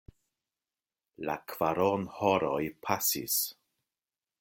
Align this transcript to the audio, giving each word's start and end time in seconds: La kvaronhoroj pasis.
La 1.29 1.37
kvaronhoroj 1.53 2.61
pasis. 2.89 3.41